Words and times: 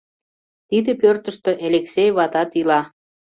Тиде 0.69 0.91
пӧртыштӧ 1.01 1.51
Элексей 1.65 2.09
ватат 2.17 2.51
ила. 2.59 2.81